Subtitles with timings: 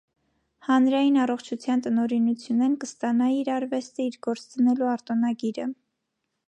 [0.67, 5.71] Հանրային առողջութեան տնօրէնութենէն կը ստանայ իր արուեստը ի գործ դնելու արտօնագիրը։